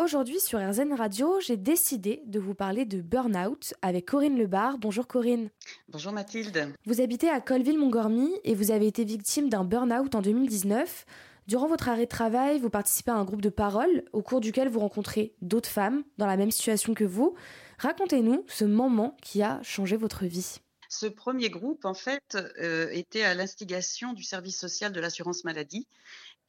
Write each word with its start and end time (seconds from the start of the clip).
Aujourd'hui 0.00 0.40
sur 0.40 0.58
RZN 0.58 0.94
Radio, 0.94 1.40
j'ai 1.40 1.58
décidé 1.58 2.22
de 2.24 2.40
vous 2.40 2.54
parler 2.54 2.86
de 2.86 3.02
burn-out 3.02 3.74
avec 3.82 4.06
Corinne 4.06 4.38
Lebar. 4.38 4.78
Bonjour 4.78 5.06
Corinne. 5.06 5.50
Bonjour 5.90 6.10
Mathilde. 6.10 6.72
Vous 6.86 7.02
habitez 7.02 7.28
à 7.28 7.42
Colville-Montgormy 7.42 8.30
et 8.44 8.54
vous 8.54 8.70
avez 8.70 8.86
été 8.86 9.04
victime 9.04 9.50
d'un 9.50 9.62
burn-out 9.62 10.14
en 10.14 10.22
2019. 10.22 11.04
Durant 11.48 11.68
votre 11.68 11.90
arrêt 11.90 12.06
de 12.06 12.08
travail, 12.08 12.58
vous 12.58 12.70
participez 12.70 13.10
à 13.10 13.16
un 13.16 13.24
groupe 13.26 13.42
de 13.42 13.50
parole 13.50 14.04
au 14.14 14.22
cours 14.22 14.40
duquel 14.40 14.70
vous 14.70 14.80
rencontrez 14.80 15.34
d'autres 15.42 15.68
femmes 15.68 16.02
dans 16.16 16.26
la 16.26 16.38
même 16.38 16.50
situation 16.50 16.94
que 16.94 17.04
vous. 17.04 17.34
Racontez-nous 17.76 18.46
ce 18.48 18.64
moment 18.64 19.18
qui 19.20 19.42
a 19.42 19.62
changé 19.62 19.98
votre 19.98 20.24
vie. 20.24 20.60
Ce 20.88 21.06
premier 21.06 21.50
groupe, 21.50 21.84
en 21.84 21.94
fait, 21.94 22.38
euh, 22.58 22.88
était 22.90 23.22
à 23.22 23.34
l'instigation 23.34 24.12
du 24.12 24.24
service 24.24 24.58
social 24.58 24.92
de 24.92 25.00
l'assurance 25.00 25.44
maladie, 25.44 25.86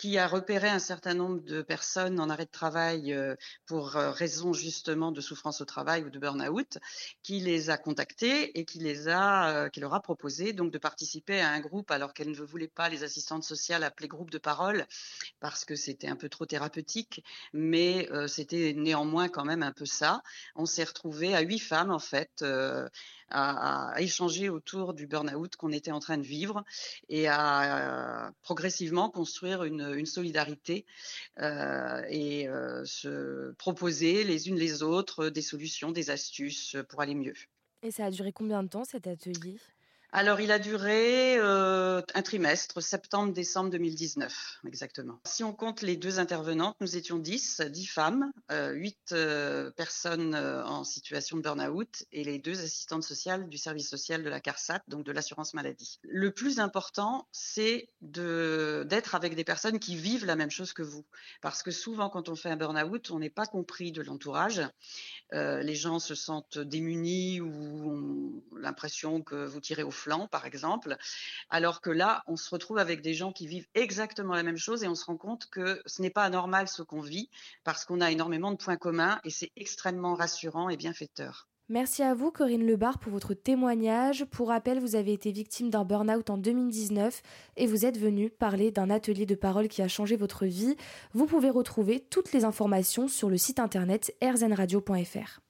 qui 0.02 0.18
a 0.18 0.28
repéré 0.28 0.68
un 0.68 0.80
certain 0.80 1.14
nombre 1.14 1.42
de 1.42 1.62
personnes 1.62 2.20
en 2.20 2.32
arrêt 2.32 2.46
de 2.46 2.50
travail 2.50 3.14
euh, 3.14 3.36
pour 3.68 3.98
euh, 3.98 4.10
raison 4.10 4.52
justement 4.52 5.12
de 5.12 5.22
souffrance 5.22 5.62
au 5.62 5.66
travail 5.66 6.04
ou 6.04 6.10
de 6.10 6.18
burn-out, 6.18 6.80
qui 7.22 7.40
les 7.40 7.70
a 7.70 7.78
contactés 7.78 8.58
et 8.58 8.66
qui 8.66 8.80
les 8.80 9.10
a, 9.10 9.70
qui 9.70 9.80
leur 9.80 9.94
a 9.94 10.02
proposé 10.02 10.54
donc 10.54 10.72
de 10.72 10.80
participer 10.80 11.40
à 11.40 11.52
un 11.52 11.60
groupe 11.60 11.92
alors 11.92 12.16
qu'elles 12.16 12.32
ne 12.32 12.42
voulaient 12.42 12.68
pas 12.68 12.90
les 12.90 13.04
assistantes 13.04 13.44
sociales 13.44 13.84
appeler 13.84 14.08
groupe 14.08 14.32
de 14.32 14.40
parole 14.40 14.88
parce 15.40 15.66
que 15.66 15.76
c'était 15.76 16.08
un 16.08 16.16
peu 16.16 16.30
trop 16.30 16.48
thérapeutique, 16.48 17.24
mais 17.54 18.10
c'était 18.28 18.74
néanmoins 18.76 19.30
quand 19.30 19.46
même 19.46 19.62
un 19.62 19.72
peu 19.72 19.86
ça. 19.86 20.24
On 20.56 20.66
s'est 20.66 20.84
retrouvé 20.84 21.36
à 21.36 21.42
huit 21.42 21.60
femmes 21.60 21.92
en 21.92 22.00
fait 22.00 22.44
à, 23.32 23.94
échanger 24.00 24.50
autour 24.50 24.94
du 24.94 25.08
burn-out 25.08 25.56
qu'on 25.56 25.72
était 25.72 25.92
en 25.92 26.00
train 26.00 26.18
de 26.18 26.24
vivre 26.24 26.64
et 27.10 27.28
à 27.28 28.28
euh, 28.28 28.32
progressivement 28.42 29.10
construire 29.10 29.64
une, 29.64 30.06
solidarité 30.06 30.86
euh, 31.40 32.02
et 32.10 32.48
euh, 32.48 32.84
se 32.86 33.54
proposer 33.54 34.24
les 34.24 34.50
unes 34.50 34.58
les 34.58 34.84
autres 34.84 35.30
des 35.30 35.42
solutions, 35.42 35.92
des 35.92 36.10
astuces 36.10 36.76
pour 36.90 37.02
aller 37.02 37.16
mieux. 37.16 37.34
Et 37.84 37.92
ça 37.92 38.06
a 38.06 38.12
duré 38.12 38.32
combien 38.32 38.64
de 38.64 38.68
temps 38.68 38.84
cet 38.84 39.08
atelier? 39.08 39.58
Alors, 40.14 40.42
il 40.42 40.52
a 40.52 40.60
duré 40.60 41.38
euh, 41.38 42.02
un 42.14 42.22
trimestre, 42.22 42.84
septembre-décembre 42.84 43.70
2019, 43.70 44.60
exactement. 44.68 45.22
Si 45.26 45.42
on 45.42 45.54
compte 45.54 45.82
les 45.82 45.96
deux 45.96 46.20
intervenantes, 46.20 46.76
nous 46.82 46.98
étions 46.98 47.18
10, 47.18 47.62
10 47.70 47.86
femmes, 47.86 48.34
euh, 48.52 48.74
8 48.74 48.98
euh, 49.14 49.72
personnes 49.72 50.36
euh, 50.36 50.66
en 50.66 50.84
situation 50.84 51.38
de 51.38 51.42
burn-out 51.42 52.04
et 52.12 52.26
les 52.26 52.40
deux 52.40 52.60
assistantes 52.60 53.04
sociales 53.04 53.48
du 53.48 53.58
service 53.58 53.90
social 53.90 54.22
de 54.22 54.30
la 54.30 54.42
CARSAT, 54.42 54.82
donc 54.90 55.06
de 55.06 55.14
l'assurance 55.14 55.54
maladie. 55.54 56.02
Le 56.04 56.32
plus 56.32 56.60
important, 56.60 57.30
c'est 57.32 57.90
d'être 58.02 59.16
avec 59.16 59.36
des 59.36 59.46
personnes 59.46 59.80
qui 59.80 59.96
vivent 59.96 60.26
la 60.26 60.36
même 60.36 60.52
chose 60.52 60.74
que 60.74 60.84
vous. 60.84 61.06
Parce 61.42 61.64
que 61.64 61.72
souvent, 61.72 62.10
quand 62.10 62.28
on 62.28 62.36
fait 62.36 62.50
un 62.50 62.58
burn-out, 62.58 63.12
on 63.12 63.20
n'est 63.20 63.30
pas 63.30 63.46
compris 63.46 63.94
de 63.94 64.02
l'entourage. 64.02 64.62
Les 65.32 65.76
gens 65.76 66.00
se 66.00 66.16
sentent 66.16 66.58
démunis 66.58 67.40
ou 67.40 67.50
ont 67.50 68.44
l'impression 68.58 69.22
que 69.22 69.46
vous 69.46 69.62
tirez 69.62 69.84
au 69.84 69.92
flanc, 70.02 70.28
par 70.28 70.46
exemple, 70.46 70.98
alors 71.50 71.82
que 71.82 71.90
là, 71.90 72.24
on 72.28 72.36
se 72.36 72.50
retrouve 72.50 72.78
avec 72.78 73.02
des 73.02 73.14
gens 73.14 73.32
qui 73.32 73.48
vivent 73.48 73.68
exactement 73.76 74.34
la 74.34 74.44
même 74.44 74.58
chose 74.58 74.84
et 74.84 74.88
on 74.88 74.96
se 74.96 75.06
rend 75.06 75.18
compte 75.18 75.48
que 75.50 75.82
ce 75.86 76.02
n'est 76.02 76.10
pas 76.10 76.24
anormal 76.24 76.68
ce 76.68 76.82
qu'on 76.82 77.02
vit 77.02 77.30
parce 77.64 77.86
qu'on 77.86 78.02
a 78.02 78.12
énormément 78.12 78.52
de 78.52 78.58
points 78.58 78.78
communs 78.78 79.20
et 79.24 79.30
c'est 79.30 79.52
extrêmement 79.56 80.16
rassurant 80.16 80.70
et 80.70 80.78
bienfaiteur. 80.78 81.48
Merci 81.72 82.04
à 82.04 82.14
vous 82.14 82.32
Corinne 82.32 82.68
Lebar 82.68 83.00
pour 83.00 83.14
votre 83.14 83.34
témoignage. 83.34 84.26
Pour 84.26 84.50
rappel, 84.50 84.82
vous 84.82 84.98
avez 84.98 85.14
été 85.14 85.32
victime 85.32 85.70
d'un 85.70 85.86
burn-out 85.86 86.30
en 86.30 86.38
2019 86.38 87.22
et 87.56 87.66
vous 87.66 87.86
êtes 87.86 87.98
venu 87.98 88.30
parler 88.30 88.72
d'un 88.72 88.90
atelier 88.90 89.26
de 89.26 89.36
parole 89.36 89.70
qui 89.70 89.82
a 89.82 89.88
changé 89.88 90.18
votre 90.18 90.46
vie. 90.46 90.76
Vous 91.14 91.28
pouvez 91.28 91.50
retrouver 91.50 92.02
toutes 92.02 92.34
les 92.34 92.44
informations 92.44 93.08
sur 93.08 93.30
le 93.30 93.38
site 93.38 93.58
internet 93.58 94.14
rzenradio.fr. 94.22 95.40